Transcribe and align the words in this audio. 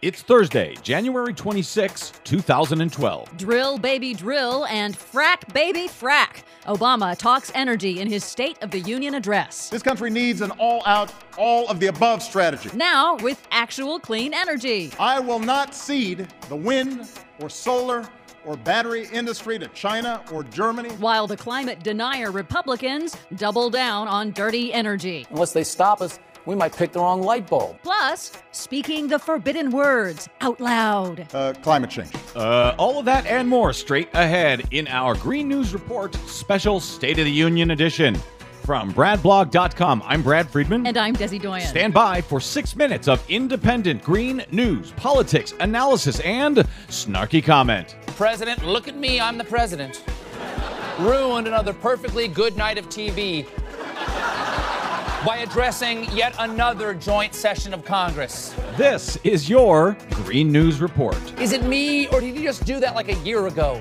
It's 0.00 0.22
Thursday, 0.22 0.76
January 0.80 1.34
26, 1.34 2.12
2012. 2.22 3.36
Drill, 3.36 3.78
baby, 3.78 4.14
drill, 4.14 4.64
and 4.66 4.96
frack, 4.96 5.52
baby, 5.52 5.88
frack. 5.88 6.44
Obama 6.66 7.18
talks 7.18 7.50
energy 7.52 7.98
in 7.98 8.06
his 8.06 8.22
State 8.22 8.62
of 8.62 8.70
the 8.70 8.78
Union 8.78 9.14
address. 9.14 9.68
This 9.70 9.82
country 9.82 10.08
needs 10.08 10.40
an 10.40 10.52
all 10.52 10.84
out, 10.86 11.12
all 11.36 11.66
of 11.68 11.80
the 11.80 11.88
above 11.88 12.22
strategy. 12.22 12.70
Now, 12.74 13.16
with 13.16 13.44
actual 13.50 13.98
clean 13.98 14.32
energy. 14.32 14.92
I 15.00 15.18
will 15.18 15.40
not 15.40 15.74
cede 15.74 16.28
the 16.48 16.54
wind 16.54 17.08
or 17.40 17.50
solar 17.50 18.08
or 18.44 18.56
battery 18.56 19.08
industry 19.12 19.58
to 19.58 19.66
China 19.68 20.22
or 20.32 20.44
Germany. 20.44 20.90
While 20.90 21.26
the 21.26 21.36
climate 21.36 21.82
denier 21.82 22.30
Republicans 22.30 23.16
double 23.34 23.68
down 23.68 24.06
on 24.06 24.30
dirty 24.30 24.72
energy. 24.72 25.26
Unless 25.30 25.52
they 25.54 25.64
stop 25.64 26.00
us, 26.00 26.20
we 26.48 26.54
might 26.54 26.74
pick 26.74 26.92
the 26.92 26.98
wrong 26.98 27.22
light 27.22 27.46
bulb. 27.46 27.76
Plus, 27.82 28.32
speaking 28.52 29.06
the 29.06 29.18
forbidden 29.18 29.70
words 29.70 30.30
out 30.40 30.58
loud. 30.62 31.26
Uh, 31.34 31.52
climate 31.62 31.90
change. 31.90 32.10
Uh, 32.34 32.74
all 32.78 32.98
of 32.98 33.04
that 33.04 33.26
and 33.26 33.46
more 33.46 33.74
straight 33.74 34.08
ahead 34.14 34.66
in 34.70 34.88
our 34.88 35.14
Green 35.14 35.46
News 35.46 35.74
Report 35.74 36.14
special 36.26 36.80
State 36.80 37.18
of 37.18 37.26
the 37.26 37.30
Union 37.30 37.72
edition. 37.72 38.16
From 38.62 38.92
BradBlog.com, 38.92 40.02
I'm 40.06 40.22
Brad 40.22 40.48
Friedman. 40.48 40.86
And 40.86 40.96
I'm 40.96 41.14
Desi 41.14 41.40
Doyen. 41.40 41.66
Stand 41.66 41.92
by 41.92 42.22
for 42.22 42.40
six 42.40 42.74
minutes 42.74 43.08
of 43.08 43.22
independent 43.30 44.02
green 44.02 44.42
news, 44.50 44.92
politics, 44.92 45.52
analysis, 45.60 46.18
and 46.20 46.56
snarky 46.88 47.44
comment. 47.44 47.96
President, 48.08 48.64
look 48.64 48.88
at 48.88 48.96
me, 48.96 49.20
I'm 49.20 49.36
the 49.36 49.44
president. 49.44 50.02
Ruined 50.98 51.46
another 51.46 51.74
perfectly 51.74 52.26
good 52.26 52.56
night 52.56 52.78
of 52.78 52.86
TV 52.88 53.46
by 55.28 55.36
addressing 55.40 56.10
yet 56.16 56.34
another 56.38 56.94
joint 56.94 57.34
session 57.34 57.74
of 57.74 57.84
Congress. 57.84 58.54
This 58.78 59.18
is 59.24 59.46
your 59.46 59.94
Green 60.12 60.50
News 60.50 60.80
Report. 60.80 61.18
Is 61.38 61.52
it 61.52 61.64
me, 61.64 62.06
or 62.06 62.22
did 62.22 62.34
you 62.34 62.42
just 62.42 62.64
do 62.64 62.80
that 62.80 62.94
like 62.94 63.10
a 63.10 63.16
year 63.16 63.46
ago? 63.46 63.78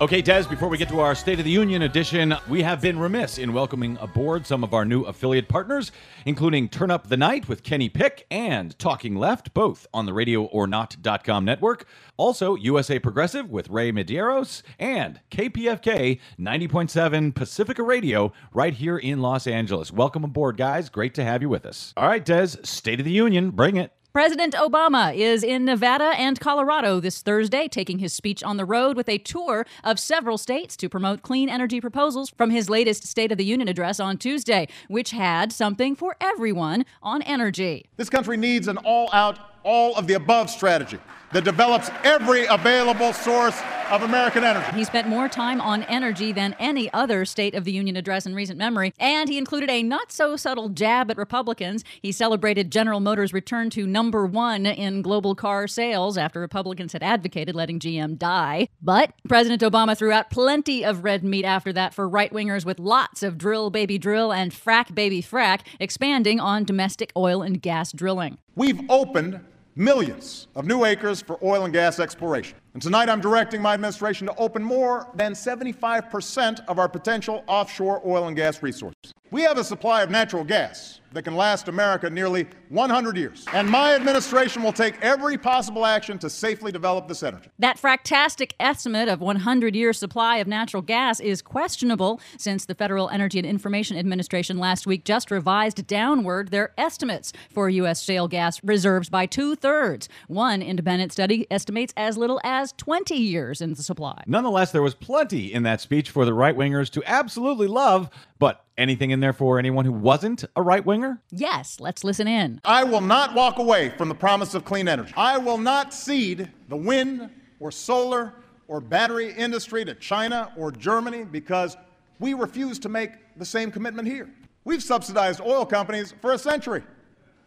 Okay, 0.00 0.22
Des, 0.22 0.44
before 0.44 0.68
we 0.68 0.78
get 0.78 0.88
to 0.90 1.00
our 1.00 1.16
State 1.16 1.40
of 1.40 1.44
the 1.44 1.50
Union 1.50 1.82
edition, 1.82 2.32
we 2.48 2.62
have 2.62 2.80
been 2.80 3.00
remiss 3.00 3.36
in 3.36 3.52
welcoming 3.52 3.98
aboard 4.00 4.46
some 4.46 4.62
of 4.62 4.72
our 4.72 4.84
new 4.84 5.02
affiliate 5.02 5.48
partners, 5.48 5.90
including 6.24 6.68
Turn 6.68 6.92
Up 6.92 7.08
the 7.08 7.16
Night 7.16 7.48
with 7.48 7.64
Kenny 7.64 7.88
Pick 7.88 8.24
and 8.30 8.78
Talking 8.78 9.16
Left, 9.16 9.52
both 9.54 9.88
on 9.92 10.06
the 10.06 10.12
radioornot.com 10.12 11.44
network. 11.44 11.84
Also, 12.16 12.54
USA 12.54 13.00
Progressive 13.00 13.50
with 13.50 13.70
Ray 13.70 13.90
Medeiros 13.90 14.62
and 14.78 15.18
KPFK 15.32 16.20
90.7 16.38 17.34
Pacifica 17.34 17.82
Radio 17.82 18.32
right 18.52 18.74
here 18.74 18.98
in 18.98 19.20
Los 19.20 19.48
Angeles. 19.48 19.90
Welcome 19.92 20.22
aboard, 20.22 20.56
guys. 20.56 20.88
Great 20.90 21.14
to 21.14 21.24
have 21.24 21.42
you 21.42 21.48
with 21.48 21.66
us. 21.66 21.92
All 21.96 22.06
right, 22.06 22.24
Des, 22.24 22.50
State 22.62 23.00
of 23.00 23.04
the 23.04 23.10
Union, 23.10 23.50
bring 23.50 23.76
it. 23.76 23.92
President 24.18 24.52
Obama 24.54 25.14
is 25.14 25.44
in 25.44 25.64
Nevada 25.64 26.12
and 26.18 26.40
Colorado 26.40 26.98
this 26.98 27.22
Thursday, 27.22 27.68
taking 27.68 28.00
his 28.00 28.12
speech 28.12 28.42
on 28.42 28.56
the 28.56 28.64
road 28.64 28.96
with 28.96 29.08
a 29.08 29.18
tour 29.18 29.64
of 29.84 30.00
several 30.00 30.36
states 30.36 30.76
to 30.78 30.88
promote 30.88 31.22
clean 31.22 31.48
energy 31.48 31.80
proposals 31.80 32.28
from 32.30 32.50
his 32.50 32.68
latest 32.68 33.06
State 33.06 33.30
of 33.30 33.38
the 33.38 33.44
Union 33.44 33.68
address 33.68 34.00
on 34.00 34.18
Tuesday, 34.18 34.66
which 34.88 35.12
had 35.12 35.52
something 35.52 35.94
for 35.94 36.16
everyone 36.20 36.84
on 37.00 37.22
energy. 37.22 37.86
This 37.96 38.10
country 38.10 38.36
needs 38.36 38.66
an 38.66 38.78
all 38.78 39.08
out, 39.12 39.38
all 39.62 39.94
of 39.94 40.08
the 40.08 40.14
above 40.14 40.50
strategy 40.50 40.98
that 41.32 41.44
develops 41.44 41.88
every 42.02 42.44
available 42.46 43.12
source 43.12 43.62
of 43.90 44.02
American 44.02 44.44
energy. 44.44 44.76
He 44.76 44.84
spent 44.84 45.08
more 45.08 45.28
time 45.28 45.60
on 45.60 45.82
energy 45.84 46.32
than 46.32 46.54
any 46.58 46.92
other 46.92 47.24
State 47.24 47.54
of 47.54 47.64
the 47.64 47.72
Union 47.72 47.96
address 47.96 48.26
in 48.26 48.34
recent 48.34 48.58
memory, 48.58 48.92
and 48.98 49.28
he 49.28 49.38
included 49.38 49.70
a 49.70 49.82
not 49.82 50.12
so 50.12 50.36
subtle 50.36 50.68
jab 50.68 51.10
at 51.10 51.16
Republicans. 51.16 51.84
He 52.02 52.12
celebrated 52.12 52.70
General 52.70 53.00
Motors' 53.00 53.32
return 53.32 53.70
to 53.70 53.86
number 53.86 54.26
one 54.26 54.66
in 54.66 55.02
global 55.02 55.34
car 55.34 55.66
sales 55.66 56.18
after 56.18 56.40
Republicans 56.40 56.92
had 56.92 57.02
advocated 57.02 57.54
letting 57.54 57.78
GM 57.78 58.18
die. 58.18 58.68
But 58.82 59.12
President 59.28 59.62
Obama 59.62 59.96
threw 59.96 60.12
out 60.12 60.30
plenty 60.30 60.84
of 60.84 61.04
red 61.04 61.24
meat 61.24 61.44
after 61.44 61.72
that 61.72 61.94
for 61.94 62.08
right 62.08 62.32
wingers 62.32 62.64
with 62.64 62.78
lots 62.78 63.22
of 63.22 63.38
drill 63.38 63.70
baby 63.70 63.98
drill 63.98 64.32
and 64.32 64.52
frack 64.52 64.94
baby 64.94 65.22
frack, 65.22 65.60
expanding 65.80 66.40
on 66.40 66.64
domestic 66.64 67.12
oil 67.16 67.42
and 67.42 67.62
gas 67.62 67.92
drilling. 67.92 68.38
We've 68.54 68.80
opened 68.90 69.40
millions 69.78 70.48
of 70.56 70.66
new 70.66 70.84
acres 70.84 71.22
for 71.22 71.38
oil 71.42 71.64
and 71.64 71.72
gas 71.72 72.00
exploration. 72.00 72.58
And 72.74 72.82
tonight 72.82 73.08
I'm 73.08 73.20
directing 73.20 73.62
my 73.62 73.74
administration 73.74 74.26
to 74.26 74.34
open 74.36 74.62
more 74.62 75.08
than 75.14 75.32
75% 75.32 76.60
of 76.68 76.78
our 76.78 76.88
potential 76.88 77.42
offshore 77.46 78.02
oil 78.06 78.28
and 78.28 78.36
gas 78.36 78.62
resources. 78.62 79.14
We 79.30 79.42
have 79.42 79.58
a 79.58 79.64
supply 79.64 80.02
of 80.02 80.10
natural 80.10 80.42
gas 80.42 81.00
that 81.12 81.22
can 81.22 81.36
last 81.36 81.68
America 81.68 82.08
nearly 82.08 82.46
100 82.70 83.16
years. 83.16 83.44
And 83.52 83.68
my 83.68 83.94
administration 83.94 84.62
will 84.62 84.72
take 84.72 85.00
every 85.02 85.38
possible 85.38 85.84
action 85.86 86.18
to 86.18 86.30
safely 86.30 86.70
develop 86.72 87.08
this 87.08 87.22
energy. 87.22 87.50
That 87.58 87.78
fractastic 87.78 88.52
estimate 88.60 89.08
of 89.08 89.20
100 89.20 89.74
year 89.74 89.92
supply 89.92 90.36
of 90.38 90.46
natural 90.46 90.82
gas 90.82 91.20
is 91.20 91.42
questionable 91.42 92.20
since 92.38 92.66
the 92.66 92.74
Federal 92.74 93.08
Energy 93.10 93.38
and 93.38 93.46
Information 93.46 93.96
Administration 93.96 94.58
last 94.58 94.86
week 94.86 95.04
just 95.04 95.30
revised 95.30 95.86
downward 95.86 96.50
their 96.50 96.72
estimates 96.78 97.32
for 97.52 97.68
U.S. 97.70 98.02
shale 98.02 98.28
gas 98.28 98.62
reserves 98.62 99.08
by 99.08 99.26
two 99.26 99.56
thirds. 99.56 100.08
One 100.26 100.62
independent 100.62 101.12
study 101.12 101.46
estimates 101.50 101.92
as 101.96 102.16
little 102.18 102.40
as 102.44 102.57
20 102.66 103.14
years 103.14 103.60
in 103.60 103.74
the 103.74 103.82
supply. 103.82 104.22
Nonetheless, 104.26 104.72
there 104.72 104.82
was 104.82 104.94
plenty 104.94 105.52
in 105.52 105.62
that 105.62 105.80
speech 105.80 106.10
for 106.10 106.24
the 106.24 106.34
right 106.34 106.56
wingers 106.56 106.90
to 106.90 107.02
absolutely 107.06 107.66
love, 107.66 108.10
but 108.38 108.64
anything 108.76 109.10
in 109.10 109.20
there 109.20 109.32
for 109.32 109.58
anyone 109.58 109.84
who 109.84 109.92
wasn't 109.92 110.44
a 110.56 110.62
right 110.62 110.84
winger? 110.84 111.20
Yes, 111.30 111.78
let's 111.80 112.04
listen 112.04 112.26
in. 112.26 112.60
I 112.64 112.84
will 112.84 113.00
not 113.00 113.34
walk 113.34 113.58
away 113.58 113.90
from 113.90 114.08
the 114.08 114.14
promise 114.14 114.54
of 114.54 114.64
clean 114.64 114.88
energy. 114.88 115.12
I 115.16 115.38
will 115.38 115.58
not 115.58 115.94
cede 115.94 116.50
the 116.68 116.76
wind 116.76 117.30
or 117.60 117.70
solar 117.70 118.34
or 118.66 118.80
battery 118.80 119.32
industry 119.32 119.84
to 119.84 119.94
China 119.94 120.52
or 120.56 120.70
Germany 120.70 121.24
because 121.24 121.76
we 122.18 122.34
refuse 122.34 122.78
to 122.80 122.88
make 122.88 123.12
the 123.36 123.44
same 123.44 123.70
commitment 123.70 124.08
here. 124.08 124.28
We've 124.64 124.82
subsidized 124.82 125.40
oil 125.40 125.64
companies 125.64 126.12
for 126.20 126.32
a 126.32 126.38
century. 126.38 126.82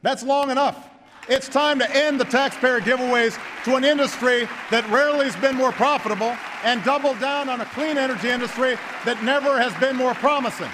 That's 0.02 0.24
long 0.24 0.50
enough. 0.50 0.90
It's 1.30 1.48
time 1.48 1.78
to 1.80 1.96
end 1.96 2.20
the 2.20 2.26
taxpayer 2.26 2.80
giveaways 2.80 3.40
to 3.66 3.76
an 3.76 3.84
industry 3.84 4.50
that 4.72 4.90
rarely 4.90 5.26
has 5.26 5.36
been 5.36 5.56
more 5.56 5.72
profitable 5.72 6.36
and 6.64 6.84
double 6.84 7.14
down 7.16 7.48
on 7.48 7.62
a 7.62 7.66
clean 7.66 7.96
energy 7.96 8.30
industry 8.30 8.76
that 9.06 9.24
never 9.24 9.62
has 9.62 9.72
been 9.80 9.96
more 9.96 10.16
promising. 10.16 10.70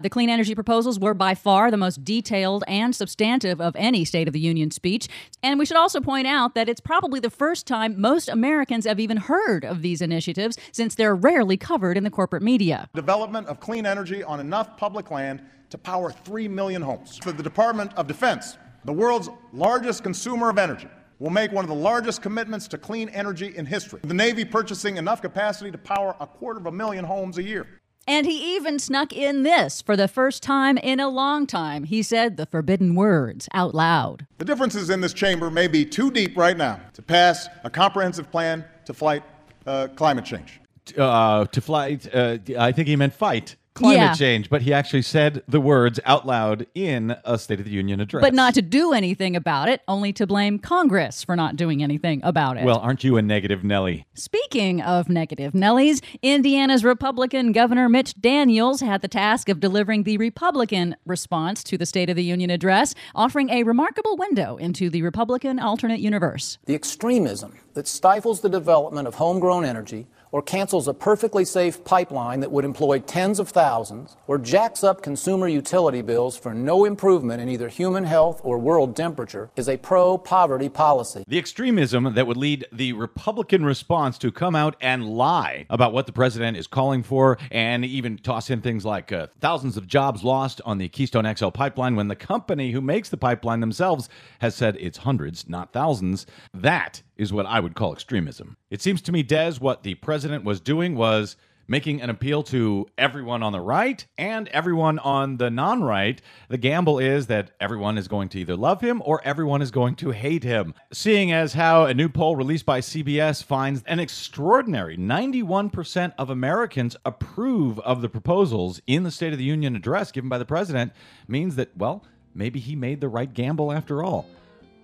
The 0.00 0.08
clean 0.08 0.30
energy 0.30 0.54
proposals 0.54 1.00
were 1.00 1.12
by 1.12 1.34
far 1.34 1.72
the 1.72 1.76
most 1.76 2.04
detailed 2.04 2.62
and 2.68 2.94
substantive 2.94 3.60
of 3.60 3.74
any 3.74 4.04
State 4.04 4.28
of 4.28 4.32
the 4.32 4.38
Union 4.38 4.70
speech. 4.70 5.08
And 5.42 5.58
we 5.58 5.66
should 5.66 5.76
also 5.76 6.00
point 6.00 6.28
out 6.28 6.54
that 6.54 6.68
it's 6.68 6.80
probably 6.80 7.18
the 7.18 7.28
first 7.28 7.66
time 7.66 8.00
most 8.00 8.28
Americans 8.28 8.86
have 8.86 9.00
even 9.00 9.16
heard 9.16 9.64
of 9.64 9.82
these 9.82 10.00
initiatives 10.00 10.56
since 10.70 10.94
they're 10.94 11.16
rarely 11.16 11.56
covered 11.56 11.96
in 11.96 12.04
the 12.04 12.10
corporate 12.10 12.44
media. 12.44 12.88
Development 12.94 13.48
of 13.48 13.58
clean 13.58 13.86
energy 13.86 14.22
on 14.22 14.38
enough 14.38 14.76
public 14.76 15.10
land 15.10 15.42
to 15.70 15.78
power 15.78 16.12
3 16.12 16.46
million 16.46 16.80
homes. 16.80 17.18
For 17.18 17.32
the 17.32 17.42
Department 17.42 17.92
of 17.94 18.06
Defense, 18.06 18.56
the 18.88 18.92
world's 18.94 19.28
largest 19.52 20.02
consumer 20.02 20.48
of 20.48 20.56
energy, 20.56 20.88
will 21.18 21.28
make 21.28 21.52
one 21.52 21.62
of 21.62 21.68
the 21.68 21.76
largest 21.76 22.22
commitments 22.22 22.66
to 22.68 22.78
clean 22.78 23.10
energy 23.10 23.54
in 23.54 23.66
history. 23.66 24.00
The 24.02 24.14
Navy 24.14 24.46
purchasing 24.46 24.96
enough 24.96 25.20
capacity 25.20 25.70
to 25.70 25.76
power 25.76 26.16
a 26.20 26.26
quarter 26.26 26.58
of 26.58 26.64
a 26.64 26.72
million 26.72 27.04
homes 27.04 27.36
a 27.36 27.42
year. 27.42 27.66
And 28.06 28.24
he 28.24 28.56
even 28.56 28.78
snuck 28.78 29.12
in 29.12 29.42
this 29.42 29.82
for 29.82 29.94
the 29.94 30.08
first 30.08 30.42
time 30.42 30.78
in 30.78 31.00
a 31.00 31.08
long 31.10 31.46
time. 31.46 31.84
He 31.84 32.02
said 32.02 32.38
the 32.38 32.46
forbidden 32.46 32.94
words 32.94 33.46
out 33.52 33.74
loud. 33.74 34.26
The 34.38 34.46
differences 34.46 34.88
in 34.88 35.02
this 35.02 35.12
chamber 35.12 35.50
may 35.50 35.68
be 35.68 35.84
too 35.84 36.10
deep 36.10 36.34
right 36.34 36.56
now 36.56 36.80
to 36.94 37.02
pass 37.02 37.46
a 37.64 37.68
comprehensive 37.68 38.30
plan 38.30 38.64
to 38.86 38.94
fight 38.94 39.22
uh, 39.66 39.88
climate 39.96 40.24
change. 40.24 40.62
Uh, 40.96 41.44
to 41.44 41.60
fight, 41.60 42.08
uh, 42.14 42.38
I 42.58 42.72
think 42.72 42.88
he 42.88 42.96
meant 42.96 43.12
fight 43.12 43.56
climate 43.78 43.96
Yeah. 43.98 44.14
change, 44.14 44.50
but 44.50 44.62
he 44.62 44.72
actually 44.72 45.02
said 45.02 45.42
the 45.48 45.60
words 45.60 46.00
out 46.04 46.26
loud 46.26 46.66
in 46.74 47.16
a 47.24 47.38
State 47.38 47.58
of 47.60 47.64
the 47.64 47.70
Union 47.70 48.00
address. 48.00 48.22
But 48.22 48.34
not 48.34 48.54
to 48.54 48.62
do 48.62 48.92
anything 48.92 49.36
about 49.36 49.68
it, 49.68 49.80
only 49.88 50.12
to 50.14 50.26
blame 50.26 50.58
Congress 50.58 51.22
for 51.24 51.36
not 51.36 51.56
doing 51.56 51.82
anything 51.82 52.20
about 52.22 52.56
it. 52.56 52.64
Well, 52.64 52.78
aren't 52.78 53.04
you 53.04 53.16
a 53.16 53.22
negative 53.22 53.64
Nelly? 53.64 54.06
Speaking 54.14 54.80
of 54.82 55.08
negative 55.08 55.52
Nellies, 55.52 56.02
Indiana's 56.22 56.84
Republican 56.84 57.52
Governor 57.52 57.88
Mitch 57.88 58.14
Daniels 58.20 58.80
had 58.80 59.00
the 59.00 59.08
task 59.08 59.48
of 59.48 59.60
delivering 59.60 60.02
the 60.02 60.18
Republican 60.18 60.96
response 61.06 61.62
to 61.64 61.78
the 61.78 61.86
State 61.86 62.10
of 62.10 62.16
the 62.16 62.24
Union 62.24 62.50
address, 62.50 62.94
offering 63.14 63.50
a 63.50 63.62
remarkable 63.62 64.16
window 64.16 64.56
into 64.56 64.90
the 64.90 65.02
Republican 65.02 65.58
alternate 65.58 66.00
universe. 66.00 66.58
The 66.66 66.74
extremism 66.74 67.58
that 67.74 67.86
stifles 67.86 68.40
the 68.40 68.48
development 68.48 69.06
of 69.06 69.14
homegrown 69.14 69.64
energy 69.64 70.06
or 70.32 70.42
cancels 70.42 70.88
a 70.88 70.94
perfectly 70.94 71.44
safe 71.44 71.84
pipeline 71.84 72.40
that 72.40 72.52
would 72.52 72.64
employ 72.64 72.98
tens 72.98 73.38
of 73.38 73.48
thousands, 73.48 74.16
or 74.26 74.38
jacks 74.38 74.84
up 74.84 75.02
consumer 75.02 75.48
utility 75.48 76.02
bills 76.02 76.36
for 76.36 76.54
no 76.54 76.84
improvement 76.84 77.40
in 77.40 77.48
either 77.48 77.68
human 77.68 78.04
health 78.04 78.40
or 78.44 78.58
world 78.58 78.96
temperature, 78.96 79.50
is 79.56 79.68
a 79.68 79.76
pro 79.76 80.18
poverty 80.18 80.68
policy. 80.68 81.24
The 81.26 81.38
extremism 81.38 82.14
that 82.14 82.26
would 82.26 82.36
lead 82.36 82.66
the 82.72 82.92
Republican 82.92 83.64
response 83.64 84.18
to 84.18 84.30
come 84.30 84.54
out 84.54 84.76
and 84.80 85.06
lie 85.08 85.66
about 85.70 85.92
what 85.92 86.06
the 86.06 86.12
president 86.12 86.56
is 86.56 86.66
calling 86.66 87.02
for 87.02 87.38
and 87.50 87.84
even 87.84 88.18
toss 88.18 88.50
in 88.50 88.60
things 88.60 88.84
like 88.84 89.12
uh, 89.12 89.28
thousands 89.40 89.76
of 89.76 89.86
jobs 89.86 90.24
lost 90.24 90.60
on 90.64 90.78
the 90.78 90.88
Keystone 90.88 91.32
XL 91.34 91.48
pipeline 91.48 91.96
when 91.96 92.08
the 92.08 92.16
company 92.16 92.72
who 92.72 92.80
makes 92.80 93.08
the 93.08 93.16
pipeline 93.16 93.60
themselves 93.60 94.08
has 94.40 94.54
said 94.54 94.76
it's 94.80 94.98
hundreds, 94.98 95.48
not 95.48 95.72
thousands. 95.72 96.26
That 96.52 97.02
is 97.18 97.32
what 97.32 97.46
I 97.46 97.60
would 97.60 97.74
call 97.74 97.92
extremism. 97.92 98.56
It 98.70 98.80
seems 98.80 99.02
to 99.02 99.12
me, 99.12 99.22
Des, 99.22 99.54
what 99.58 99.82
the 99.82 99.96
president 99.96 100.44
was 100.44 100.60
doing 100.60 100.94
was 100.94 101.36
making 101.68 102.00
an 102.00 102.08
appeal 102.08 102.42
to 102.42 102.86
everyone 102.96 103.42
on 103.42 103.52
the 103.52 103.60
right 103.60 104.04
and 104.16 104.48
everyone 104.48 104.98
on 105.00 105.36
the 105.36 105.50
non 105.50 105.82
right. 105.82 106.20
The 106.48 106.56
gamble 106.56 106.98
is 106.98 107.26
that 107.26 107.50
everyone 107.60 107.98
is 107.98 108.08
going 108.08 108.30
to 108.30 108.40
either 108.40 108.56
love 108.56 108.80
him 108.80 109.02
or 109.04 109.20
everyone 109.24 109.60
is 109.60 109.70
going 109.70 109.94
to 109.96 110.10
hate 110.10 110.44
him. 110.44 110.74
Seeing 110.92 111.30
as 111.30 111.52
how 111.52 111.84
a 111.84 111.94
new 111.94 112.08
poll 112.08 112.36
released 112.36 112.64
by 112.64 112.80
CBS 112.80 113.44
finds 113.44 113.82
an 113.84 114.00
extraordinary 114.00 114.96
91% 114.96 116.14
of 116.18 116.30
Americans 116.30 116.96
approve 117.04 117.78
of 117.80 118.00
the 118.00 118.08
proposals 118.08 118.80
in 118.86 119.02
the 119.02 119.10
State 119.10 119.32
of 119.32 119.38
the 119.38 119.44
Union 119.44 119.76
address 119.76 120.10
given 120.10 120.30
by 120.30 120.38
the 120.38 120.44
president, 120.44 120.92
means 121.26 121.56
that, 121.56 121.76
well, 121.76 122.04
maybe 122.34 122.60
he 122.60 122.74
made 122.74 123.00
the 123.00 123.08
right 123.08 123.34
gamble 123.34 123.70
after 123.70 124.02
all. 124.02 124.26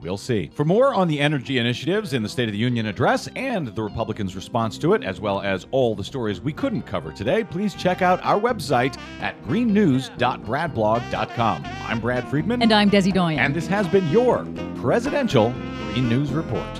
We'll 0.00 0.17
see. 0.19 0.50
For 0.55 0.64
more 0.64 0.94
on 0.94 1.08
the 1.08 1.20
energy 1.20 1.58
initiatives 1.58 2.12
in 2.12 2.23
the 2.23 2.29
State 2.29 2.49
of 2.49 2.52
the 2.52 2.58
Union 2.58 2.87
address 2.87 3.29
and 3.37 3.69
the 3.69 3.82
Republicans' 3.82 4.37
response 4.37 4.76
to 4.79 4.93
it, 4.93 5.02
as 5.02 5.20
well 5.20 5.41
as 5.41 5.67
all 5.70 5.94
the 5.94 6.05
stories 6.05 6.41
we 6.41 6.52
couldn't 6.52 6.82
cover 6.82 7.12
today, 7.12 7.44
please 7.44 7.75
check 7.75 8.02
out 8.02 8.23
our 8.23 8.38
website 8.38 8.99
at 9.20 9.41
greennews.bradblog.com. 9.44 11.62
I'm 11.64 12.00
Brad 12.00 12.29
Friedman. 12.29 12.62
And 12.62 12.73
I'm 12.73 12.91
Desi 12.91 13.12
Doyen. 13.12 13.38
And 13.38 13.55
this 13.55 13.67
has 13.67 13.88
been 13.88 14.08
your 14.11 14.46
Presidential 14.76 15.50
Green 15.93 16.08
News 16.08 16.32
Report. 16.32 16.75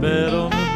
Bet 0.00 0.34
on 0.34 0.50
the 0.50 0.56
blue. 0.56 0.73